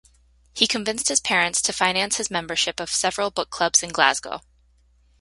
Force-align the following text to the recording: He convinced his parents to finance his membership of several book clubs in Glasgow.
He 0.55 0.65
convinced 0.65 1.09
his 1.09 1.19
parents 1.19 1.61
to 1.61 1.71
finance 1.71 2.17
his 2.17 2.31
membership 2.31 2.79
of 2.79 2.89
several 2.89 3.29
book 3.29 3.51
clubs 3.51 3.83
in 3.83 3.89
Glasgow. 3.91 4.41